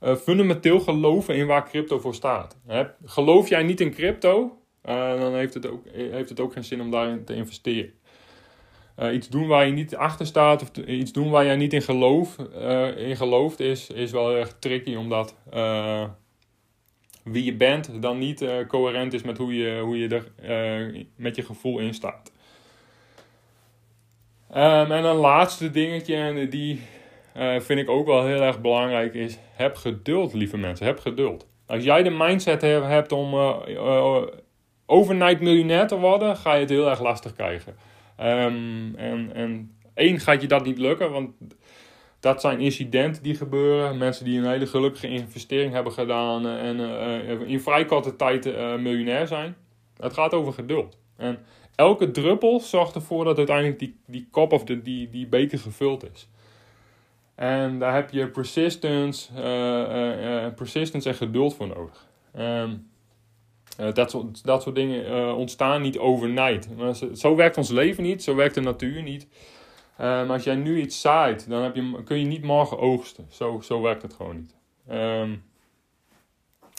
uh, 0.03 0.17
fundamenteel 0.17 0.81
geloven 0.81 1.35
in 1.35 1.47
waar 1.47 1.69
crypto 1.69 1.99
voor 1.99 2.15
staat. 2.15 2.59
Hè? 2.67 2.85
Geloof 3.05 3.49
jij 3.49 3.63
niet 3.63 3.81
in 3.81 3.91
crypto, 3.91 4.59
uh, 4.85 5.21
dan 5.21 5.35
heeft 5.35 5.55
het, 5.55 5.67
ook, 5.67 5.85
heeft 5.93 6.29
het 6.29 6.41
ook 6.41 6.53
geen 6.53 6.65
zin 6.65 6.81
om 6.81 6.91
daarin 6.91 7.25
te 7.25 7.35
investeren. 7.35 7.93
Uh, 9.01 9.15
iets 9.15 9.29
doen 9.29 9.47
waar 9.47 9.67
je 9.67 9.73
niet 9.73 9.97
achter 9.97 10.27
staat 10.27 10.63
of 10.63 10.85
iets 10.87 11.13
doen 11.13 11.31
waar 11.31 11.45
jij 11.45 11.57
niet 11.57 11.73
in, 11.73 11.83
geloof, 11.83 12.37
uh, 12.55 13.09
in 13.09 13.17
gelooft 13.17 13.61
is, 13.61 13.91
is 13.91 14.11
wel 14.11 14.37
erg 14.37 14.57
tricky 14.59 14.95
om 14.95 15.09
dat 15.09 15.37
uh, 15.55 16.05
wie 17.25 17.45
je 17.45 17.55
bent 17.55 18.03
dan 18.03 18.19
niet 18.19 18.45
coherent 18.69 19.13
is 19.13 19.23
met 19.23 19.39
hoe 19.39 19.57
je, 19.57 19.81
hoe 19.81 19.99
je 19.99 20.09
er 20.09 20.33
met 21.17 21.37
je 21.37 21.43
gevoel 21.43 21.79
in 21.79 21.95
staat. 21.95 22.33
Um, 24.51 24.93
en 24.93 25.05
een 25.05 25.17
laatste 25.17 25.71
dingetje, 25.71 26.15
en 26.15 26.51
die 26.51 26.81
vind 27.59 27.81
ik 27.81 27.91
ook 27.91 28.07
wel 28.07 28.27
heel 28.27 28.41
erg 28.41 28.61
belangrijk, 28.61 29.15
is 29.15 29.39
heb 29.53 29.77
geduld, 29.77 30.35
lieve 30.35 30.57
mensen. 30.57 30.87
Heb 30.87 30.99
geduld. 30.99 31.47
Als 31.67 31.85
jij 31.85 32.03
de 32.03 32.11
mindset 32.11 32.63
hebt 32.63 33.13
om 33.13 33.35
overnight 34.87 35.41
miljonair 35.41 35.87
te 35.87 35.99
worden, 35.99 36.37
ga 36.37 36.55
je 36.55 36.61
het 36.61 36.71
heel 36.71 36.91
erg 36.91 37.01
lastig 37.01 37.35
krijgen. 37.35 37.77
Um, 38.23 38.95
en, 38.97 39.31
en 39.35 39.77
één 39.95 40.21
gaat 40.21 40.41
je 40.41 40.49
dat 40.49 40.65
niet 40.65 40.79
lukken, 40.79 41.11
want 41.11 41.31
dat 42.21 42.41
zijn 42.41 42.61
incidenten 42.61 43.23
die 43.23 43.35
gebeuren. 43.35 43.99
Mensen 43.99 44.25
die 44.25 44.39
een 44.39 44.49
hele 44.51 44.67
gelukkige 44.67 45.09
investering 45.09 45.73
hebben 45.73 45.93
gedaan 45.93 46.47
en 46.47 46.79
uh, 46.79 47.49
in 47.49 47.61
vrij 47.61 47.85
korte 47.85 48.17
tijd 48.17 48.47
uh, 48.47 48.77
miljonair 48.77 49.27
zijn. 49.27 49.57
Het 49.97 50.13
gaat 50.13 50.35
over 50.35 50.53
geduld. 50.53 50.99
En 51.17 51.39
elke 51.75 52.11
druppel 52.11 52.61
zorgt 52.61 52.95
ervoor 52.95 53.25
dat 53.25 53.37
uiteindelijk 53.37 53.79
die, 53.79 53.97
die 54.07 54.29
kop 54.31 54.53
of 54.53 54.65
de, 54.65 54.83
die, 54.83 55.11
die 55.11 55.27
beker 55.27 55.59
gevuld 55.59 56.11
is. 56.13 56.29
En 57.35 57.79
daar 57.79 57.95
heb 57.95 58.11
je 58.11 58.29
persistence, 58.29 59.33
persistence 60.57 61.09
en 61.09 61.15
geduld 61.15 61.55
voor 61.55 61.67
nodig. 61.67 62.07
Um, 62.39 62.90
uh, 63.81 63.93
dat, 63.93 64.11
soort, 64.11 64.45
dat 64.45 64.63
soort 64.63 64.75
dingen 64.75 65.11
uh, 65.11 65.39
ontstaan 65.39 65.83
niet 65.83 65.99
overnight. 65.99 66.69
Zo, 67.15 67.37
werkt 67.37 67.57
ons 67.57 67.71
leven 67.71 68.03
niet, 68.03 68.23
zo 68.23 68.35
werkt 68.35 68.55
de 68.55 68.61
natuur 68.61 69.03
niet. 69.03 69.27
Uh, 69.93 70.07
maar 70.07 70.31
als 70.31 70.45
jij 70.45 70.55
nu 70.55 70.81
iets 70.81 71.01
zaait, 71.01 71.49
dan 71.49 71.63
heb 71.63 71.75
je, 71.75 72.03
kun 72.05 72.19
je 72.19 72.27
niet 72.27 72.43
morgen 72.43 72.79
oogsten. 72.79 73.27
Zo, 73.31 73.61
zo 73.63 73.81
werkt 73.81 74.03
het 74.03 74.15
gewoon 74.15 74.37
niet. 74.37 74.55
Um, 74.91 75.43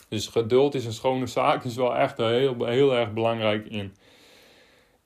dus 0.10 0.28
geduld 0.28 0.76
is 0.76 0.86
een 0.86 0.94
schone 0.94 1.28
zaak, 1.28 1.64
is 1.64 1.76
wel 1.76 1.96
echt 1.96 2.18
heel, 2.18 2.66
heel 2.66 2.96
erg 2.96 3.14
belangrijk 3.14 3.68
in, 3.68 3.96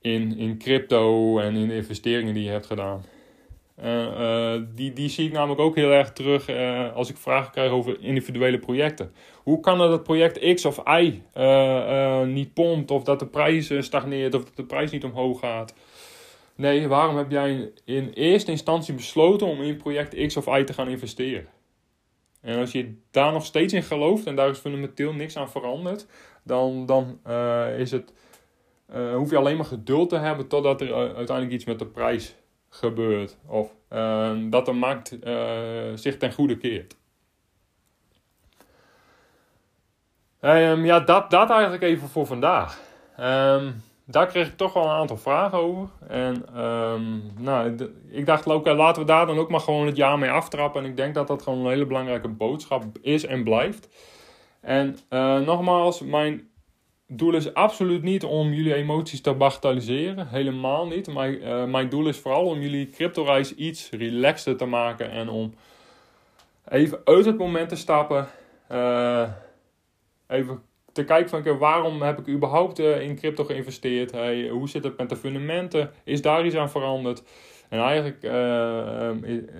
in, 0.01 0.37
in 0.37 0.57
crypto 0.57 1.39
en 1.39 1.55
in 1.55 1.67
de 1.67 1.75
investeringen 1.75 2.33
die 2.33 2.43
je 2.43 2.49
hebt 2.49 2.65
gedaan. 2.65 3.03
Uh, 3.83 4.55
die, 4.75 4.93
die 4.93 5.09
zie 5.09 5.27
ik 5.27 5.33
namelijk 5.33 5.61
ook 5.61 5.75
heel 5.75 5.91
erg 5.91 6.13
terug 6.13 6.49
uh, 6.49 6.93
als 6.93 7.09
ik 7.09 7.17
vragen 7.17 7.51
krijg 7.51 7.71
over 7.71 8.01
individuele 8.01 8.59
projecten. 8.59 9.11
Hoe 9.43 9.59
kan 9.59 9.79
het 9.79 9.89
dat 9.89 10.03
project 10.03 10.53
X 10.53 10.65
of 10.65 10.81
Y 10.85 11.21
niet 12.25 12.53
pompt, 12.53 12.91
of 12.91 13.03
dat 13.03 13.19
de 13.19 13.27
prijs 13.27 13.73
stagneert, 13.79 14.33
of 14.33 14.43
dat 14.43 14.55
de 14.55 14.63
prijs 14.63 14.91
niet 14.91 15.03
omhoog 15.03 15.39
gaat? 15.39 15.73
Nee, 16.55 16.87
waarom 16.87 17.17
heb 17.17 17.31
jij 17.31 17.71
in 17.85 18.11
eerste 18.13 18.51
instantie 18.51 18.93
besloten 18.93 19.47
om 19.47 19.61
in 19.61 19.77
project 19.77 20.25
X 20.27 20.37
of 20.37 20.57
Y 20.59 20.63
te 20.63 20.73
gaan 20.73 20.89
investeren? 20.89 21.47
En 22.41 22.59
als 22.59 22.71
je 22.71 22.93
daar 23.11 23.31
nog 23.31 23.45
steeds 23.45 23.73
in 23.73 23.83
gelooft 23.83 24.25
en 24.25 24.35
daar 24.35 24.49
is 24.49 24.57
fundamenteel 24.57 25.13
niks 25.13 25.37
aan 25.37 25.49
veranderd, 25.49 26.07
dan, 26.43 26.85
dan 26.85 27.19
is 27.77 27.91
het, 27.91 28.13
hoef 29.15 29.29
je 29.29 29.37
alleen 29.37 29.57
maar 29.57 29.65
geduld 29.65 30.09
te 30.09 30.17
hebben 30.17 30.47
totdat 30.47 30.81
er 30.81 30.93
uiteindelijk 30.93 31.51
iets 31.51 31.65
met 31.65 31.79
de 31.79 31.85
prijs 31.85 32.35
gebeurt. 32.75 33.37
Of 33.47 33.71
ehm, 33.89 34.49
dat 34.49 34.65
de 34.65 34.71
markt 34.71 35.17
uh, 35.23 35.91
zich 35.95 36.17
ten 36.17 36.33
goede 36.33 36.57
keert. 36.57 36.95
Um, 40.41 40.85
ja, 40.85 40.99
dat, 40.99 41.31
dat 41.31 41.49
eigenlijk 41.49 41.83
even 41.83 42.07
voor 42.07 42.25
vandaag. 42.25 42.79
Um, 43.19 43.83
daar 44.05 44.27
kreeg 44.27 44.47
ik 44.47 44.57
toch 44.57 44.73
wel 44.73 44.83
een 44.83 44.89
aantal 44.89 45.17
vragen 45.17 45.57
over. 45.57 45.89
En 46.07 46.45
nou, 47.37 47.75
ik 48.09 48.25
dacht, 48.25 48.45
laten 48.45 49.01
we 49.01 49.07
daar 49.07 49.25
dan 49.25 49.37
ook 49.37 49.49
maar 49.49 49.59
gewoon 49.59 49.85
het 49.85 49.95
jaar 49.95 50.19
mee 50.19 50.29
aftrappen. 50.29 50.83
En 50.83 50.89
ik 50.89 50.97
denk 50.97 51.13
dat 51.13 51.27
dat 51.27 51.41
gewoon 51.41 51.59
een 51.59 51.71
hele 51.71 51.85
belangrijke 51.85 52.27
boodschap 52.27 52.83
is 53.01 53.25
en 53.25 53.43
blijft. 53.43 53.87
En 54.61 54.97
uh, 55.09 55.39
nogmaals, 55.39 56.01
mijn 56.01 56.49
doel 57.07 57.35
is 57.35 57.53
absoluut 57.53 58.03
niet 58.03 58.23
om 58.23 58.53
jullie 58.53 58.73
emoties 58.73 59.21
te 59.21 59.33
bagatelliseren. 59.33 60.27
Helemaal 60.27 60.87
niet. 60.87 61.13
Mijn, 61.13 61.41
uh, 61.41 61.65
mijn 61.65 61.89
doel 61.89 62.07
is 62.07 62.17
vooral 62.17 62.45
om 62.45 62.59
jullie 62.59 62.89
cryptoreis 62.89 63.55
iets 63.55 63.89
relaxter 63.89 64.57
te 64.57 64.65
maken. 64.65 65.11
En 65.11 65.29
om 65.29 65.53
even 66.69 67.01
uit 67.03 67.25
het 67.25 67.37
moment 67.37 67.69
te 67.69 67.75
stappen. 67.75 68.27
Uh, 68.71 69.29
even 70.27 70.61
te 70.91 71.03
kijken 71.03 71.29
van 71.29 71.57
waarom 71.57 72.01
heb 72.01 72.19
ik 72.19 72.27
überhaupt 72.27 72.79
uh, 72.79 73.01
in 73.01 73.15
crypto 73.15 73.43
geïnvesteerd? 73.43 74.11
Hoe 74.49 74.69
zit 74.69 74.83
het 74.83 74.97
met 74.97 75.09
de 75.09 75.15
fundamenten? 75.15 75.91
Is 76.03 76.21
daar 76.21 76.45
iets 76.45 76.55
aan 76.55 76.69
veranderd? 76.69 77.23
En 77.69 77.79
eigenlijk 77.79 78.21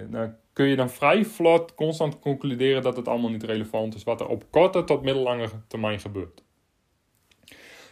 nou, 0.10 0.30
kun 0.54 0.68
je 0.68 0.76
dan 0.76 0.90
vrij 0.90 1.26
vlot 1.26 1.76
constant 1.76 2.20
concluderen 2.20 2.82
dat 2.82 2.98
het 2.98 3.08
allemaal 3.08 3.30
niet 3.30 3.44
relevant 3.44 3.96
is. 3.96 4.04
Wat 4.04 4.22
er 4.22 4.28
op 4.28 4.44
korte 4.50 4.84
tot 4.84 5.04
middellange 5.04 5.48
termijn 5.68 6.00
gebeurt. 6.00 6.45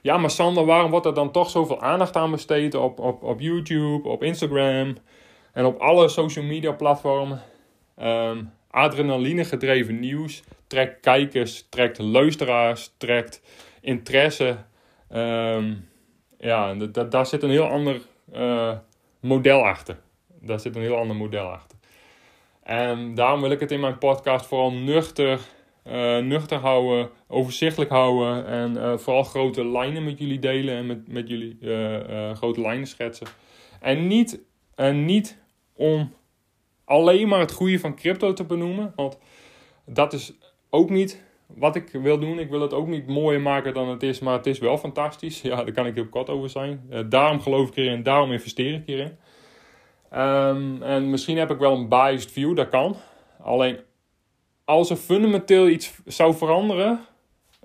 Ja, 0.04 0.18
maar 0.18 0.30
Sander, 0.30 0.66
waarom 0.66 0.92
wordt 0.92 1.06
er 1.06 1.14
dan 1.14 1.32
toch 1.32 1.50
zoveel 1.50 1.82
aandacht 1.82 2.16
aan 2.16 2.32
besteed 2.32 2.76
op, 2.76 3.00
op, 3.00 3.24
op 3.24 3.40
YouTube, 3.40 4.10
op 4.10 4.24
Instagram 4.24 4.98
en 5.54 5.66
op 5.66 5.80
alle 5.80 6.08
social 6.08 6.46
media 6.46 6.72
platformen? 6.72 7.42
Um, 8.02 8.52
adrenaline 8.70 9.46
gedreven 9.46 10.00
nieuws 10.00 10.44
trekt 10.68 11.00
kijkers, 11.00 11.68
trekt 11.70 11.98
luisteraars, 11.98 12.94
trekt 12.98 13.42
interesse. 13.82 14.58
Um, 15.14 15.90
ja, 16.40 16.74
daar 17.10 17.26
zit 17.26 17.44
een 17.44 17.50
heel 17.50 17.68
ander 17.68 18.02
uh, 18.34 18.78
model 19.20 19.66
achter. 19.66 20.00
Daar 20.28 20.60
zit 20.60 20.76
een 20.76 20.82
heel 20.82 20.98
ander 20.98 21.16
model 21.16 21.46
achter. 21.46 21.78
En 22.64 23.16
daarom 23.16 23.42
wil 23.42 23.52
ik 23.52 23.60
het 23.60 23.72
in 23.72 23.80
mijn 23.80 23.98
podcast 23.98 24.46
vooral 24.46 24.72
nuchter 24.72 25.40
uh, 25.88 26.18
nuchter 26.18 26.58
houden, 26.58 27.10
overzichtelijk 27.28 27.92
houden 27.92 28.46
en 28.46 28.76
uh, 28.76 28.98
vooral 28.98 29.24
grote 29.24 29.66
lijnen 29.66 30.04
met 30.04 30.20
jullie 30.20 30.40
delen 30.40 30.76
en 30.76 30.86
met, 30.86 31.08
met 31.08 31.30
jullie 31.30 31.58
uh, 31.62 32.32
grote 32.32 32.62
lijnen 32.62 32.88
schetsen. 32.88 33.28
En 33.82 34.08
niet, 34.08 34.42
en 34.76 35.06
niet 35.06 35.38
om 35.76 36.14
alleen 36.86 37.28
maar 37.28 37.40
het 37.40 37.52
goede 37.52 37.80
van 37.80 37.96
crypto 37.96 38.34
te 38.34 38.44
benoemen, 38.44 38.94
want 38.96 39.18
dat 39.86 40.14
is 40.14 40.34
ook 40.70 40.90
niet 40.90 41.24
wat 41.48 41.76
ik 41.76 41.90
wil 41.92 42.20
doen. 42.20 42.40
Ik 42.40 42.50
wil 42.50 42.62
het 42.62 42.74
ook 42.74 42.88
niet 42.88 43.08
mooier 43.08 43.42
maken 43.42 43.74
dan 43.74 43.90
het 43.90 44.04
is, 44.04 44.20
maar 44.20 44.38
het 44.38 44.46
is 44.46 44.60
wel 44.60 44.78
fantastisch. 44.78 45.42
Ja, 45.54 45.56
daar 45.56 45.74
kan 45.74 45.86
ik 45.86 45.96
heel 45.96 46.10
kort 46.10 46.30
over 46.30 46.50
zijn. 46.50 46.90
daarom 47.10 47.42
geloof 47.42 47.68
ik 47.68 47.76
erin, 47.76 48.04
daarom 48.04 48.32
investeer 48.32 48.74
ik 48.74 48.84
hierin. 48.86 49.18
Um, 50.16 50.82
en 50.82 51.10
misschien 51.10 51.38
heb 51.38 51.52
ik 51.52 51.58
wel 51.58 51.76
een 51.76 51.90
biased 51.90 52.32
view, 52.32 52.56
dat 52.56 52.70
kan. 52.70 52.96
Alleen 53.42 53.80
als 54.66 54.90
er 54.90 54.96
fundamenteel 54.96 55.68
iets 55.68 55.94
zou 56.06 56.34
veranderen 56.34 57.00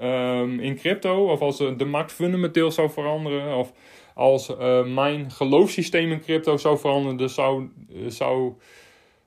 um, 0.02 0.61
in 0.61 0.76
crypto, 0.76 1.31
of 1.31 1.40
als 1.40 1.57
de 1.57 1.85
markt 1.85 2.12
fundamenteel 2.12 2.71
zou 2.71 2.90
veranderen, 2.90 3.57
of 3.57 3.73
als 4.14 4.50
uh, 4.50 4.85
mijn 4.85 5.31
geloofssysteem 5.31 6.11
in 6.11 6.21
crypto 6.21 6.57
zou 6.57 6.78
veranderen, 6.78 7.17
dan 7.17 7.28
zou, 7.28 7.69
zou, 8.07 8.52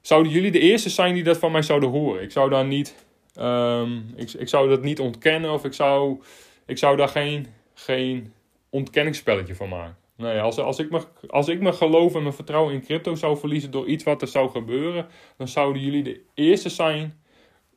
zouden 0.01 0.31
jullie 0.31 0.51
de 0.51 0.59
eerste 0.59 0.89
zijn 0.89 1.13
die 1.13 1.23
dat 1.23 1.37
van 1.37 1.51
mij 1.51 1.61
zouden 1.61 1.89
horen. 1.89 2.21
Ik 2.21 2.31
zou 2.31 2.49
daar 2.49 2.65
niet, 2.65 3.05
um, 3.39 4.13
ik, 4.15 4.31
ik 4.31 4.47
zou 4.47 4.69
dat 4.69 4.81
niet 4.81 4.99
ontkennen, 4.99 5.51
of 5.51 5.65
ik 5.65 5.73
zou, 5.73 6.21
ik 6.65 6.77
zou 6.77 6.97
daar 6.97 7.07
geen, 7.07 7.47
geen 7.73 8.33
ontkenningsspelletje 8.69 9.55
van 9.55 9.69
maken. 9.69 9.95
Nee, 10.15 10.39
als, 10.39 10.57
als, 10.57 10.79
ik 10.79 10.89
als 11.27 11.47
ik 11.47 11.61
mijn 11.61 11.73
geloof 11.73 12.15
en 12.15 12.21
mijn 12.21 12.33
vertrouwen 12.33 12.73
in 12.73 12.83
crypto 12.83 13.15
zou 13.15 13.37
verliezen 13.37 13.71
door 13.71 13.85
iets 13.85 14.03
wat 14.03 14.21
er 14.21 14.27
zou 14.27 14.49
gebeuren, 14.49 15.07
dan 15.37 15.47
zouden 15.47 15.81
jullie 15.81 16.03
de 16.03 16.21
eerste 16.33 16.69
zijn 16.69 17.20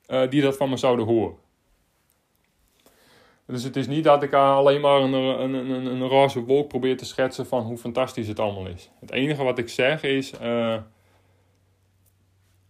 uh, 0.08 0.30
die 0.30 0.42
dat 0.42 0.56
van 0.56 0.68
me 0.68 0.76
zouden 0.76 1.06
horen. 1.06 1.42
Dus 3.46 3.62
het 3.62 3.76
is 3.76 3.86
niet 3.86 4.04
dat 4.04 4.22
ik 4.22 4.32
alleen 4.32 4.80
maar 4.80 5.00
een, 5.00 5.12
een, 5.12 5.54
een, 5.54 5.86
een 5.86 6.08
roze 6.08 6.44
wolk 6.44 6.68
probeer 6.68 6.96
te 6.96 7.04
schetsen 7.04 7.46
van 7.46 7.62
hoe 7.62 7.76
fantastisch 7.76 8.28
het 8.28 8.40
allemaal 8.40 8.66
is. 8.66 8.90
Het 9.00 9.10
enige 9.10 9.42
wat 9.42 9.58
ik 9.58 9.68
zeg 9.68 10.02
is, 10.02 10.32
uh, 10.42 10.76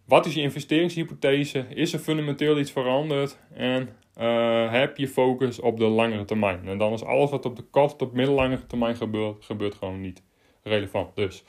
wat 0.05 0.27
is 0.27 0.35
je 0.35 0.41
investeringshypothese? 0.41 1.67
Is 1.69 1.93
er 1.93 1.99
fundamenteel 1.99 2.59
iets 2.59 2.71
veranderd? 2.71 3.39
En 3.55 3.89
uh, 4.21 4.71
heb 4.71 4.97
je 4.97 5.09
focus 5.09 5.61
op 5.61 5.79
de 5.79 5.85
langere 5.85 6.25
termijn? 6.25 6.61
En 6.69 6.79
dan 6.79 6.93
is 6.93 7.05
alles 7.05 7.31
wat 7.31 7.45
op 7.45 7.57
de 7.57 7.63
korte 7.63 7.97
tot 7.97 8.13
middellangere 8.13 8.67
termijn 8.67 8.97
gebeurt, 8.97 9.45
gebeurt 9.45 9.75
gewoon 9.75 10.01
niet 10.01 10.23
relevant. 10.63 11.17
Dus 11.17 11.45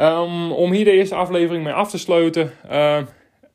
um, 0.00 0.52
om 0.52 0.72
hier 0.72 0.84
de 0.84 0.90
eerste 0.90 1.14
aflevering 1.14 1.64
mee 1.64 1.72
af 1.72 1.90
te 1.90 1.98
sluiten. 1.98 2.52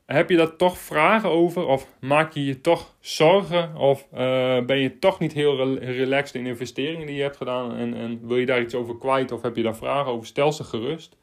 Heb 0.06 0.30
je 0.30 0.38
daar 0.38 0.56
toch 0.56 0.78
vragen 0.78 1.30
over? 1.30 1.66
Of 1.66 1.88
maak 2.00 2.34
je 2.34 2.46
je 2.46 2.62
toch 2.62 2.94
zorgen? 3.00 3.76
Of 3.76 4.08
uh, 4.14 4.20
ben 4.66 4.80
je 4.80 5.00
toch 5.00 5.20
niet 5.20 5.34
heel 5.34 5.78
relaxed 5.78 6.36
in 6.36 6.46
investeringen 6.46 7.08
die 7.08 7.16
je 7.16 7.22
hebt 7.22 7.38
gedaan? 7.38 7.76
En, 7.76 7.94
en, 7.94 8.28
wil 8.28 8.38
je 8.38 8.46
daar 8.46 8.62
iets 8.62 8.76
over 8.76 8.98
kwijt? 8.98 9.32
Of 9.32 9.42
heb 9.42 9.56
je 9.56 9.64
daar 9.64 9.76
vragen 9.76 10.12
over? 10.12 10.28
Stel 10.28 10.52
ze 10.52 10.64
gerust. 10.64 11.18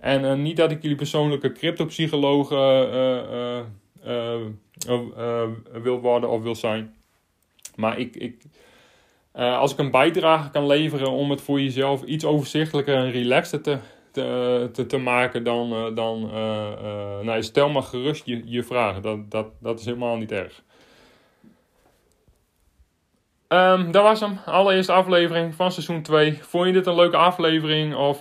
En 0.00 0.24
uh, 0.24 0.34
niet 0.34 0.56
dat 0.56 0.70
ik 0.70 0.82
jullie 0.82 0.96
persoonlijke 0.96 1.52
cryptopsycholoog 1.52 2.50
uh, 2.50 3.60
wil 5.82 6.00
worden 6.00 6.30
of 6.30 6.42
wil 6.42 6.54
zijn. 6.54 6.94
Maar 7.76 7.98
ik, 7.98 8.16
ik, 8.16 8.42
als 9.32 9.72
ik 9.72 9.78
een 9.78 9.90
bijdrage 9.90 10.50
kan 10.50 10.66
leveren 10.66 11.10
om 11.10 11.30
het 11.30 11.40
voor 11.40 11.60
jezelf 11.60 12.02
iets 12.02 12.24
overzichtelijker 12.24 12.94
en 12.94 13.10
relaxter 13.10 13.60
te 13.60 13.78
te, 14.72 14.86
te, 14.86 14.96
maken, 14.96 15.44
dan, 15.44 15.72
uh, 15.72 15.94
dan 15.94 16.30
uh, 16.34 17.20
nou, 17.20 17.42
stel 17.42 17.68
maar 17.68 17.82
gerust 17.82 18.26
je, 18.26 18.42
je 18.44 18.62
vragen. 18.62 19.02
Dat, 19.02 19.30
dat, 19.30 19.46
dat 19.60 19.78
is 19.78 19.84
helemaal 19.84 20.16
niet 20.16 20.32
erg. 20.32 20.62
Um, 23.48 23.90
dat 23.90 24.02
was 24.02 24.20
hem. 24.20 24.38
Allereerste 24.46 24.92
aflevering 24.92 25.54
van 25.54 25.72
seizoen 25.72 26.02
2. 26.02 26.38
Vond 26.42 26.66
je 26.66 26.72
dit 26.72 26.86
een 26.86 26.94
leuke 26.94 27.16
aflevering? 27.16 27.94
Of 27.94 28.16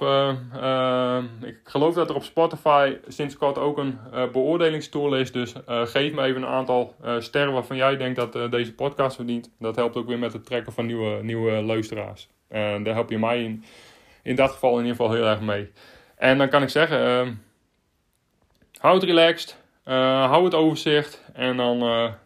ik 1.41 1.59
geloof 1.63 1.93
dat 1.93 2.09
er 2.09 2.15
op 2.15 2.23
Spotify 2.23 2.95
sinds 3.07 3.37
kort 3.37 3.57
ook 3.57 3.77
een 3.77 3.97
uh, 4.13 4.23
beoordelingstool 4.31 5.15
is. 5.15 5.31
Dus 5.31 5.53
geef 5.65 6.13
me 6.13 6.21
even 6.21 6.41
een 6.41 6.47
aantal 6.47 6.95
sterren 7.19 7.53
waarvan 7.53 7.77
jij 7.77 7.97
denkt 7.97 8.15
dat 8.15 8.51
deze 8.51 8.73
podcast 8.73 9.15
verdient. 9.15 9.51
Dat 9.59 9.75
helpt 9.75 9.95
ook 9.95 10.07
weer 10.07 10.19
met 10.19 10.33
het 10.33 10.45
trekken 10.45 10.73
van 10.73 10.85
nieuwe, 10.85 11.23
nieuwe 11.23 11.51
luisteraars. 11.51 12.29
Daar 12.49 12.93
help 12.93 13.09
je 13.09 13.19
mij 13.19 13.43
in, 13.43 13.63
in 14.27 14.35
dat 14.35 14.51
geval 14.51 14.71
in 14.71 14.85
ieder 14.85 14.95
geval 14.95 15.11
heel 15.11 15.25
erg 15.25 15.39
mee. 15.39 15.71
En 16.17 16.37
dan 16.37 16.49
kan 16.49 16.61
ik 16.61 16.69
zeggen, 16.69 16.99
ehm, 16.99 17.33
hou 18.79 18.95
het 18.95 19.03
relaxed. 19.03 19.65
hou 20.29 20.43
het 20.43 20.53
overzicht. 20.53 21.23
En 21.33 21.57
dan 21.57 21.77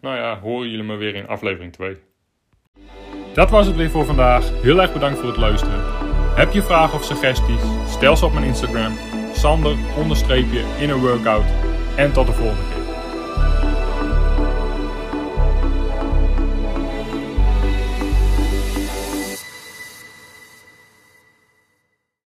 nou 0.01 0.17
ja, 0.17 0.39
horen 0.39 0.69
jullie 0.69 0.85
me 0.85 0.95
weer 0.95 1.15
in 1.15 1.27
aflevering 1.27 1.73
2. 1.73 1.97
Dat 3.33 3.49
was 3.49 3.67
het 3.67 3.75
weer 3.75 3.89
voor 3.89 4.05
vandaag. 4.05 4.61
Heel 4.61 4.81
erg 4.81 4.93
bedankt 4.93 5.19
voor 5.19 5.27
het 5.27 5.37
luisteren. 5.37 5.79
Heb 6.35 6.51
je 6.51 6.61
vragen 6.61 6.99
of 6.99 7.03
suggesties? 7.03 7.61
Stel 7.87 8.17
ze 8.17 8.25
op 8.25 8.33
mijn 8.33 8.45
Instagram. 8.45 8.97
Sander 9.33 9.75
in 10.79 10.89
een 10.89 10.99
workout. 10.99 11.45
En 11.95 12.13
tot 12.13 12.27
de 12.27 12.33
volgende 12.33 12.70